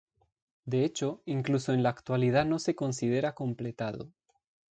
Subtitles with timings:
[0.65, 4.11] De hecho, incluso en la actualidad no se considera completado.